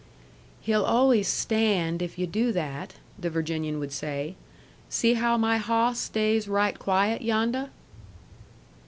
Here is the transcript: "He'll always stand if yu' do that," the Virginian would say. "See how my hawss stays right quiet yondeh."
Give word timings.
"He'll 0.61 0.83
always 0.83 1.27
stand 1.27 2.01
if 2.01 2.17
yu' 2.17 2.25
do 2.25 2.51
that," 2.53 2.95
the 3.19 3.29
Virginian 3.29 3.77
would 3.77 3.91
say. 3.93 4.33
"See 4.89 5.13
how 5.13 5.37
my 5.37 5.57
hawss 5.57 5.99
stays 5.99 6.47
right 6.47 6.79
quiet 6.79 7.21
yondeh." 7.21 7.69